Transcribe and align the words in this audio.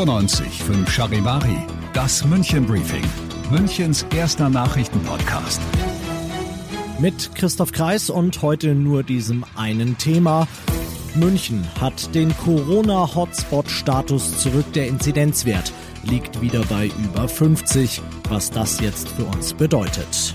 95 0.00 0.62
5 0.62 0.90
Charivari, 0.90 1.58
das 1.92 2.24
München 2.24 2.64
Briefing, 2.64 3.04
Münchens 3.50 4.06
erster 4.16 4.48
Nachrichtenpodcast. 4.48 5.60
Mit 7.00 7.34
Christoph 7.34 7.72
Kreis 7.72 8.08
und 8.08 8.40
heute 8.40 8.74
nur 8.74 9.02
diesem 9.02 9.44
einen 9.56 9.98
Thema. 9.98 10.48
München 11.14 11.62
hat 11.78 12.14
den 12.14 12.34
Corona-Hotspot-Status 12.38 14.38
zurück. 14.38 14.72
Der 14.72 14.88
Inzidenzwert 14.88 15.70
liegt 16.04 16.40
wieder 16.40 16.62
bei 16.70 16.90
über 17.04 17.28
50, 17.28 18.00
was 18.30 18.50
das 18.50 18.80
jetzt 18.80 19.06
für 19.10 19.24
uns 19.24 19.52
bedeutet. 19.52 20.34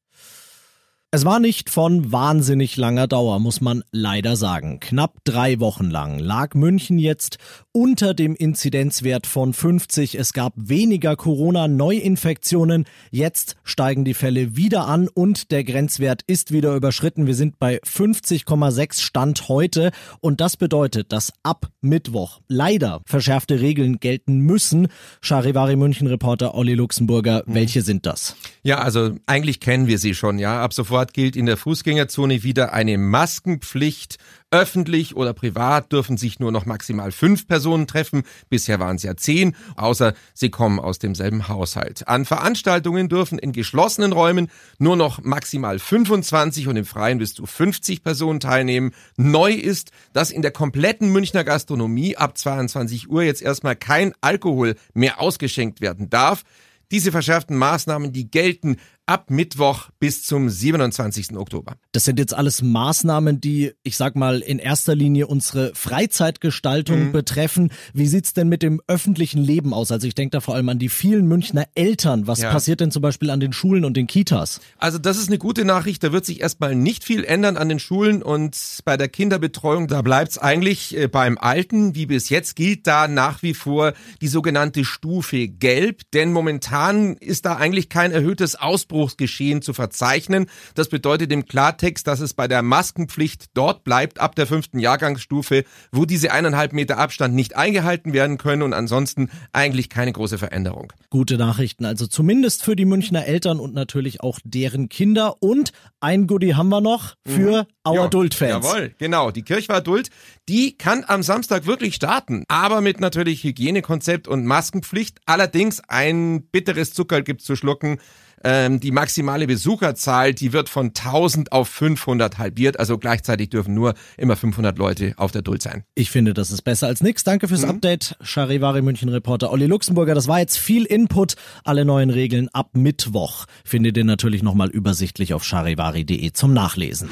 Es 1.13 1.25
war 1.25 1.41
nicht 1.41 1.69
von 1.69 2.13
wahnsinnig 2.13 2.77
langer 2.77 3.05
Dauer, 3.05 3.41
muss 3.41 3.59
man 3.59 3.83
leider 3.91 4.37
sagen. 4.37 4.79
Knapp 4.79 5.17
drei 5.25 5.59
Wochen 5.59 5.89
lang 5.89 6.19
lag 6.19 6.53
München 6.53 6.97
jetzt 6.99 7.37
unter 7.73 8.13
dem 8.13 8.33
Inzidenzwert 8.33 9.27
von 9.27 9.53
50. 9.53 10.15
Es 10.15 10.31
gab 10.31 10.53
weniger 10.55 11.17
Corona-Neuinfektionen. 11.17 12.85
Jetzt 13.09 13.57
steigen 13.65 14.05
die 14.05 14.13
Fälle 14.13 14.55
wieder 14.55 14.87
an 14.87 15.09
und 15.09 15.51
der 15.51 15.65
Grenzwert 15.65 16.21
ist 16.27 16.53
wieder 16.53 16.73
überschritten. 16.75 17.27
Wir 17.27 17.35
sind 17.35 17.59
bei 17.59 17.81
50,6 17.81 19.01
Stand 19.01 19.49
heute 19.49 19.91
und 20.21 20.39
das 20.39 20.55
bedeutet, 20.55 21.11
dass 21.11 21.33
ab 21.43 21.67
Mittwoch 21.81 22.39
leider 22.47 23.01
verschärfte 23.05 23.59
Regeln 23.59 23.99
gelten 23.99 24.37
müssen. 24.37 24.87
Charivari 25.19 25.75
München 25.75 26.07
Reporter 26.07 26.55
Olli 26.55 26.75
Luxemburger, 26.75 27.43
mhm. 27.45 27.53
welche 27.53 27.81
sind 27.81 28.05
das? 28.05 28.37
Ja, 28.63 28.77
also 28.77 29.17
eigentlich 29.25 29.59
kennen 29.59 29.87
wir 29.87 29.99
sie 29.99 30.15
schon, 30.15 30.39
ja. 30.39 30.63
Ab 30.63 30.73
sofort 30.73 31.00
Dort 31.01 31.15
gilt 31.15 31.35
in 31.35 31.47
der 31.47 31.57
Fußgängerzone 31.57 32.43
wieder 32.43 32.73
eine 32.73 32.99
Maskenpflicht. 32.99 34.19
Öffentlich 34.51 35.15
oder 35.15 35.33
privat 35.33 35.91
dürfen 35.91 36.15
sich 36.15 36.39
nur 36.39 36.51
noch 36.51 36.67
maximal 36.67 37.11
fünf 37.11 37.47
Personen 37.47 37.87
treffen. 37.87 38.21
Bisher 38.49 38.79
waren 38.79 38.97
es 38.97 39.01
ja 39.01 39.17
zehn, 39.17 39.55
außer 39.77 40.13
sie 40.35 40.51
kommen 40.51 40.79
aus 40.79 40.99
demselben 40.99 41.47
Haushalt. 41.47 42.07
An 42.07 42.25
Veranstaltungen 42.25 43.09
dürfen 43.09 43.39
in 43.39 43.51
geschlossenen 43.51 44.13
Räumen 44.13 44.51
nur 44.77 44.95
noch 44.95 45.23
maximal 45.23 45.79
25 45.79 46.67
und 46.67 46.75
im 46.75 46.85
Freien 46.85 47.17
bis 47.17 47.33
zu 47.33 47.47
50 47.47 48.03
Personen 48.03 48.39
teilnehmen. 48.39 48.91
Neu 49.17 49.53
ist, 49.53 49.89
dass 50.13 50.29
in 50.29 50.43
der 50.43 50.51
kompletten 50.51 51.11
Münchner 51.11 51.43
Gastronomie 51.43 52.15
ab 52.15 52.37
22 52.37 53.09
Uhr 53.09 53.23
jetzt 53.23 53.41
erstmal 53.41 53.75
kein 53.75 54.13
Alkohol 54.21 54.75
mehr 54.93 55.19
ausgeschenkt 55.19 55.81
werden 55.81 56.11
darf. 56.11 56.43
Diese 56.91 57.11
verschärften 57.11 57.57
Maßnahmen, 57.57 58.11
die 58.11 58.29
gelten 58.29 58.75
ab 59.05 59.29
Mittwoch 59.29 59.89
bis 59.99 60.23
zum 60.23 60.49
27. 60.49 61.35
Oktober. 61.35 61.75
Das 61.91 62.05
sind 62.05 62.19
jetzt 62.19 62.33
alles 62.33 62.61
Maßnahmen, 62.61 63.41
die, 63.41 63.73
ich 63.83 63.97
sag 63.97 64.15
mal, 64.15 64.39
in 64.39 64.59
erster 64.59 64.95
Linie 64.95 65.27
unsere 65.27 65.73
Freizeitgestaltung 65.75 67.07
mhm. 67.07 67.11
betreffen. 67.11 67.71
Wie 67.93 68.07
sieht's 68.07 68.33
denn 68.33 68.47
mit 68.47 68.63
dem 68.63 68.81
öffentlichen 68.87 69.41
Leben 69.41 69.73
aus? 69.73 69.91
Also 69.91 70.07
ich 70.07 70.15
denke 70.15 70.31
da 70.31 70.39
vor 70.39 70.55
allem 70.55 70.69
an 70.69 70.79
die 70.79 70.89
vielen 70.89 71.27
Münchner 71.27 71.65
Eltern. 71.75 72.27
Was 72.27 72.41
ja. 72.41 72.51
passiert 72.51 72.79
denn 72.79 72.91
zum 72.91 73.01
Beispiel 73.01 73.29
an 73.31 73.39
den 73.39 73.53
Schulen 73.53 73.85
und 73.85 73.97
den 73.97 74.07
Kitas? 74.07 74.61
Also 74.77 74.97
das 74.97 75.17
ist 75.17 75.27
eine 75.27 75.39
gute 75.39 75.65
Nachricht. 75.65 76.03
Da 76.03 76.13
wird 76.13 76.25
sich 76.25 76.39
erstmal 76.39 76.75
nicht 76.75 77.03
viel 77.03 77.25
ändern 77.25 77.57
an 77.57 77.69
den 77.69 77.79
Schulen 77.79 78.23
und 78.23 78.57
bei 78.85 78.97
der 78.97 79.09
Kinderbetreuung, 79.09 79.87
da 79.87 80.01
bleibt's 80.01 80.37
eigentlich 80.37 80.95
äh, 80.95 81.07
beim 81.07 81.37
Alten. 81.37 81.95
Wie 81.95 82.05
bis 82.05 82.29
jetzt 82.29 82.55
gilt 82.55 82.87
da 82.87 83.07
nach 83.09 83.43
wie 83.43 83.53
vor 83.53 83.93
die 84.21 84.27
sogenannte 84.27 84.85
Stufe 84.85 85.49
Gelb, 85.49 86.03
denn 86.13 86.31
momentan 86.31 87.17
ist 87.17 87.45
da 87.45 87.57
eigentlich 87.57 87.89
kein 87.89 88.11
erhöhtes 88.11 88.55
Ausbruch 88.55 88.90
Ausbruchsgeschehen 88.91 89.61
zu 89.61 89.73
verzeichnen. 89.73 90.47
Das 90.75 90.89
bedeutet 90.89 91.31
im 91.31 91.45
Klartext, 91.45 92.05
dass 92.07 92.19
es 92.19 92.33
bei 92.33 92.47
der 92.47 92.61
Maskenpflicht 92.61 93.45
dort 93.53 93.83
bleibt, 93.83 94.19
ab 94.19 94.35
der 94.35 94.47
fünften 94.47 94.79
Jahrgangsstufe, 94.79 95.63
wo 95.91 96.05
diese 96.05 96.31
eineinhalb 96.31 96.73
Meter 96.73 96.97
Abstand 96.97 97.33
nicht 97.33 97.55
eingehalten 97.55 98.13
werden 98.13 98.37
können 98.37 98.61
und 98.61 98.73
ansonsten 98.73 99.29
eigentlich 99.53 99.89
keine 99.89 100.11
große 100.11 100.37
Veränderung. 100.37 100.91
Gute 101.09 101.37
Nachrichten, 101.37 101.85
also 101.85 102.05
zumindest 102.07 102.63
für 102.63 102.75
die 102.75 102.85
Münchner 102.85 103.25
Eltern 103.25 103.59
und 103.59 103.73
natürlich 103.73 104.21
auch 104.21 104.39
deren 104.43 104.89
Kinder. 104.89 105.41
Und 105.41 105.71
ein 105.99 106.27
Goodie 106.27 106.55
haben 106.55 106.69
wir 106.69 106.81
noch 106.81 107.15
für 107.25 107.63
mhm. 107.63 107.67
Our 107.87 108.05
Adult-Fans. 108.05 108.65
Jawohl, 108.65 108.93
genau. 108.97 109.31
Die 109.31 109.43
Kirchweih 109.43 109.75
Adult, 109.75 110.09
die 110.49 110.77
kann 110.77 111.03
am 111.07 111.23
Samstag 111.23 111.65
wirklich 111.65 111.95
starten, 111.95 112.43
aber 112.47 112.81
mit 112.81 112.99
natürlich 112.99 113.43
Hygienekonzept 113.43 114.27
und 114.27 114.45
Maskenpflicht. 114.45 115.19
Allerdings 115.25 115.81
ein 115.87 116.43
bitteres 116.51 116.93
Zucker 116.93 117.21
gibt 117.21 117.41
zu 117.41 117.55
schlucken. 117.55 117.99
Ähm, 118.43 118.79
die 118.79 118.91
maximale 118.91 119.47
Besucherzahl, 119.47 120.33
die 120.33 120.53
wird 120.53 120.69
von 120.69 120.87
1000 120.87 121.51
auf 121.51 121.69
500 121.69 122.37
halbiert. 122.37 122.79
Also 122.79 122.97
gleichzeitig 122.97 123.49
dürfen 123.49 123.73
nur 123.73 123.93
immer 124.17 124.35
500 124.35 124.77
Leute 124.77 125.13
auf 125.17 125.31
der 125.31 125.41
Duld 125.41 125.61
sein. 125.61 125.83
Ich 125.95 126.09
finde, 126.09 126.33
das 126.33 126.51
ist 126.51 126.63
besser 126.63 126.87
als 126.87 127.01
nichts. 127.01 127.23
Danke 127.23 127.47
fürs 127.47 127.63
mhm. 127.63 127.69
Update, 127.69 128.15
Charivari 128.21 128.81
München 128.81 129.09
Reporter 129.09 129.51
Olli 129.51 129.65
Luxemburger. 129.65 130.15
Das 130.15 130.27
war 130.27 130.39
jetzt 130.39 130.57
viel 130.57 130.85
Input. 130.85 131.35
Alle 131.63 131.85
neuen 131.85 132.09
Regeln 132.09 132.49
ab 132.49 132.71
Mittwoch 132.73 133.45
findet 133.63 133.97
ihr 133.97 134.05
natürlich 134.05 134.43
nochmal 134.43 134.69
übersichtlich 134.69 135.33
auf 135.33 135.43
charivari.de 135.43 136.31
zum 136.33 136.53
Nachlesen. 136.53 137.09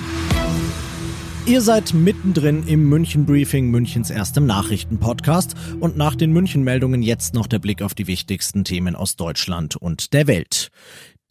Ihr 1.46 1.62
seid 1.62 1.96
mittendrin 1.96 2.68
im 2.68 2.88
München 2.88 3.26
Briefing, 3.26 3.72
Münchens 3.72 4.12
erstem 4.12 4.46
Nachrichtenpodcast 4.46 5.56
und 5.80 5.98
nach 5.98 6.14
den 6.14 6.32
München 6.32 6.64
Meldungen 6.64 7.02
jetzt 7.02 7.34
noch 7.34 7.48
der 7.48 7.58
Blick 7.58 7.82
auf 7.82 7.96
die 7.96 8.06
wichtigsten 8.06 8.64
Themen 8.64 8.96
aus 8.96 9.16
Deutschland 9.16 9.76
und 9.76 10.14
der 10.14 10.28
Welt. 10.28 10.70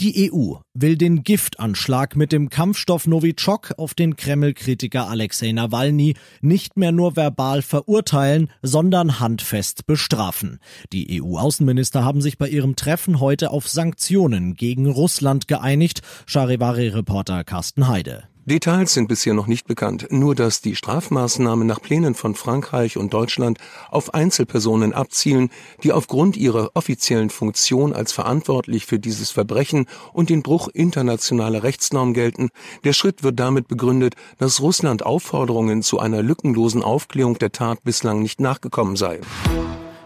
Die 0.00 0.30
EU 0.32 0.54
will 0.74 0.96
den 0.96 1.24
Giftanschlag 1.24 2.14
mit 2.14 2.30
dem 2.30 2.50
Kampfstoff 2.50 3.08
Novichok 3.08 3.72
auf 3.78 3.94
den 3.94 4.14
Kreml-Kritiker 4.14 5.08
Alexei 5.08 5.50
Nawalny 5.50 6.14
nicht 6.40 6.76
mehr 6.76 6.92
nur 6.92 7.16
verbal 7.16 7.62
verurteilen, 7.62 8.48
sondern 8.62 9.18
handfest 9.18 9.86
bestrafen. 9.86 10.60
Die 10.92 11.20
EU-Außenminister 11.20 12.04
haben 12.04 12.20
sich 12.20 12.38
bei 12.38 12.48
ihrem 12.48 12.76
Treffen 12.76 13.18
heute 13.18 13.50
auf 13.50 13.68
Sanktionen 13.68 14.54
gegen 14.54 14.86
Russland 14.86 15.48
geeinigt. 15.48 16.02
Charivari-Reporter 16.26 17.42
Carsten 17.42 17.88
Heide. 17.88 18.28
Details 18.48 18.94
sind 18.94 19.08
bisher 19.08 19.34
noch 19.34 19.46
nicht 19.46 19.66
bekannt, 19.66 20.08
nur 20.10 20.34
dass 20.34 20.60
die 20.60 20.74
Strafmaßnahmen 20.74 21.66
nach 21.66 21.80
Plänen 21.80 22.14
von 22.14 22.34
Frankreich 22.34 22.96
und 22.96 23.12
Deutschland 23.12 23.58
auf 23.90 24.14
Einzelpersonen 24.14 24.94
abzielen, 24.94 25.50
die 25.82 25.92
aufgrund 25.92 26.36
ihrer 26.36 26.70
offiziellen 26.74 27.30
Funktion 27.30 27.92
als 27.92 28.12
verantwortlich 28.12 28.86
für 28.86 28.98
dieses 28.98 29.30
Verbrechen 29.30 29.86
und 30.12 30.30
den 30.30 30.42
Bruch 30.42 30.68
internationaler 30.68 31.62
Rechtsnormen 31.62 32.14
gelten. 32.14 32.48
Der 32.84 32.94
Schritt 32.94 33.22
wird 33.22 33.38
damit 33.38 33.68
begründet, 33.68 34.14
dass 34.38 34.60
Russland 34.60 35.04
Aufforderungen 35.04 35.82
zu 35.82 35.98
einer 35.98 36.22
lückenlosen 36.22 36.82
Aufklärung 36.82 37.38
der 37.38 37.52
Tat 37.52 37.84
bislang 37.84 38.22
nicht 38.22 38.40
nachgekommen 38.40 38.96
sei. 38.96 39.20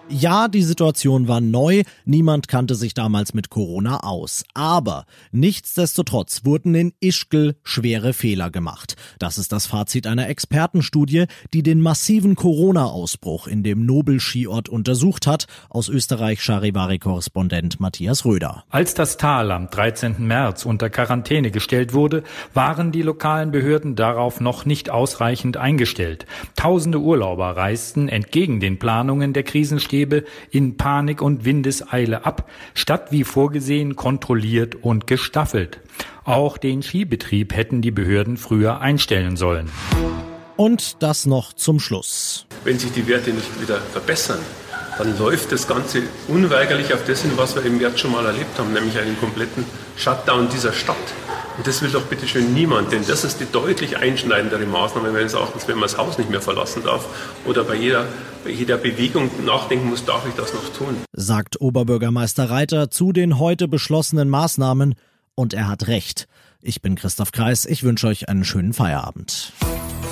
Ja, 0.09 0.49
die 0.49 0.63
Situation 0.63 1.27
war 1.27 1.41
neu, 1.41 1.83
niemand 2.05 2.47
kannte 2.47 2.75
sich 2.75 2.93
damals 2.93 3.33
mit 3.35 3.49
Corona 3.51 4.01
aus. 4.01 4.45
Aber 4.53 5.07
nichtsdestotrotz 5.31 6.45
wurden 6.45 6.75
in 6.75 6.93
Ischgl 7.01 7.55
schwere 7.63 8.13
Fehler 8.13 8.51
gemacht. 8.51 8.97
Das 9.19 9.39
ist 9.39 9.53
das 9.53 9.67
Fazit 9.67 10.07
einer 10.07 10.29
Expertenstudie, 10.29 11.27
die 11.55 11.63
den 11.63 11.81
massiven 11.81 12.35
Corona-Ausbruch 12.35 13.47
in 13.47 13.63
dem 13.63 13.87
Nobel-Skiort 13.87 14.69
untersucht 14.69 15.27
hat, 15.27 15.47
aus 15.71 15.89
Österreich 15.89 16.43
Charivari-Korrespondent 16.43 17.81
Matthias 17.81 18.25
Röder. 18.25 18.65
Als 18.69 18.95
das 18.95 19.17
Tal 19.17 19.51
am 19.51 19.71
13. 19.71 20.17
März 20.19 20.67
unter 20.67 20.91
Quarantäne 20.91 21.51
gestellt 21.51 21.95
wurde, 21.95 22.23
waren 22.53 22.93
die 22.93 23.03
lokalen 23.03 23.51
Behörden 23.51 23.97
darauf 23.97 24.41
noch 24.41 24.67
nicht 24.67 24.91
ausreichend 24.91 25.57
eingestellt. 25.57 26.27
Tausende 26.57 26.99
Urlauber 26.99 27.57
reisten 27.57 28.09
entgegen 28.09 28.61
den 28.61 28.79
Planungen 28.79 29.33
der 29.33 29.43
Krisenstäbe 29.43 30.02
Menschengewebe 30.03 30.25
in 30.51 30.77
Panik 30.77 31.23
und 31.23 31.45
Windeseile 31.45 32.25
ab, 32.25 32.49
statt 32.75 33.09
wie 33.11 33.25
vorgesehen 33.25 33.97
kontrolliert 33.97 34.77
und 34.83 35.07
gestaffelt. 35.07 35.81
Auch 36.25 36.59
den 36.59 36.83
Skibetrieb 36.83 37.55
hätten 37.55 37.83
die 37.83 37.91
Behörden 37.91 38.37
früher 38.37 38.81
einstellen 38.81 39.37
sollen. 39.37 39.71
Und 40.57 41.03
das 41.03 41.27
noch 41.27 41.53
zum 41.55 41.81
Schluss. 41.81 42.47
Wenn 42.65 42.79
sich 42.79 42.93
die 42.93 43.07
Werte 43.09 43.31
nicht 43.33 43.61
wieder 43.61 43.81
verbessern, 43.81 44.39
dann 44.99 45.19
läuft 45.19 45.51
das 45.51 45.67
Ganze 45.67 46.03
unweigerlich 46.29 46.93
auf 46.93 47.05
das 47.07 47.23
hin, 47.23 47.33
was 47.37 47.57
wir 47.57 47.65
im 47.65 47.79
März 47.79 47.99
schon 47.99 48.13
mal 48.13 48.27
erlebt 48.27 48.59
haben, 48.59 48.73
nämlich 48.73 48.99
einen 48.99 49.19
kompletten 49.19 49.65
Shutdown 49.97 50.49
dieser 50.51 50.73
Stadt. 50.73 50.97
Und 51.57 51.67
das 51.67 51.83
will 51.83 51.91
doch 51.91 52.05
bitte 52.05 52.29
schön 52.29 52.55
niemand, 52.55 52.93
denn 52.93 53.05
das 53.07 53.25
ist 53.25 53.41
die 53.41 53.47
deutlich 53.51 53.97
einschneidendere 53.97 54.65
Maßnahme 54.65 55.11
meines 55.11 55.35
Erachtens, 55.35 55.67
wenn 55.69 55.75
man 55.75 55.83
das 55.83 55.99
Haus 55.99 56.19
nicht 56.19 56.31
mehr 56.31 56.41
verlassen 56.41 56.83
darf 56.83 57.07
oder 57.45 57.65
bei 57.65 57.75
jeder, 57.75 58.07
bei 58.45 58.51
jeder 58.51 58.77
Bewegung 58.77 59.31
nachdenken 59.45 59.91
muss, 59.91 60.05
darf 60.05 60.27
ich 60.27 60.35
das 60.35 60.53
noch 60.53 60.73
tun? 60.73 60.97
Sagt 61.13 61.61
Oberbürgermeister 61.61 62.51
Reiter 62.51 62.91
zu 62.91 63.13
den 63.13 63.39
heute 63.39 63.69
beschlossenen 63.69 64.29
Maßnahmen 64.29 64.95
und 65.35 65.55
er 65.55 65.69
hat 65.69 65.87
recht. 65.87 66.27
Ich 66.61 66.81
bin 66.81 66.95
Christoph 66.95 67.33
Kreis, 67.33 67.67
ich 67.67 67.83
wünsche 67.83 68.07
euch 68.07 68.29
einen 68.29 68.45
schönen 68.45 68.73
Feierabend. 68.73 69.53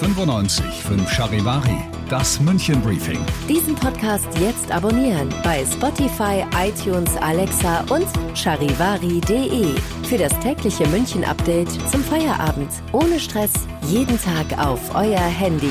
95 0.00 0.64
5 0.64 1.10
Charivari, 1.10 1.76
das 2.08 2.40
München 2.40 2.80
Briefing. 2.80 3.20
Diesen 3.48 3.74
Podcast 3.74 4.26
jetzt 4.40 4.70
abonnieren 4.72 5.28
bei 5.44 5.64
Spotify, 5.64 6.42
iTunes, 6.56 7.14
Alexa 7.16 7.84
und 7.90 8.06
charivari.de. 8.34 9.74
Für 10.08 10.18
das 10.18 10.32
tägliche 10.40 10.88
München 10.88 11.22
Update 11.22 11.70
zum 11.90 12.02
Feierabend. 12.02 12.70
Ohne 12.92 13.20
Stress, 13.20 13.52
jeden 13.88 14.18
Tag 14.20 14.58
auf 14.58 14.94
euer 14.94 15.20
Handy. 15.20 15.70